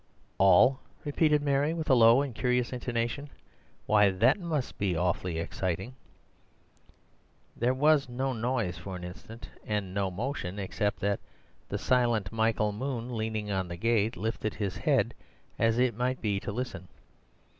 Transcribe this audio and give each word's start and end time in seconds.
"All?" 0.39 0.79
repeated 1.05 1.43
Mary, 1.43 1.75
with 1.75 1.87
a 1.87 1.93
low 1.93 2.23
and 2.23 2.33
curious 2.33 2.73
intonation; 2.73 3.29
"why, 3.85 4.09
that 4.09 4.39
must 4.39 4.79
be 4.79 4.95
awfully 4.95 5.37
exciting." 5.37 5.93
There 7.55 7.75
was 7.75 8.09
no 8.09 8.33
noise 8.33 8.79
for 8.79 8.95
an 8.95 9.03
instant 9.03 9.47
and 9.63 9.93
no 9.93 10.09
motion 10.09 10.57
except 10.57 11.01
that 11.01 11.19
the 11.69 11.77
silent 11.77 12.31
Michael 12.31 12.71
Moon, 12.71 13.15
leaning 13.15 13.51
on 13.51 13.67
the 13.67 13.77
gate, 13.77 14.17
lifted 14.17 14.55
his 14.55 14.75
head, 14.75 15.13
as 15.59 15.77
it 15.77 15.95
might 15.95 16.19
be 16.19 16.39
to 16.39 16.51
listen. 16.51 16.87